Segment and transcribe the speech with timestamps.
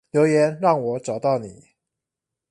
[0.09, 1.63] 留言讓我找到你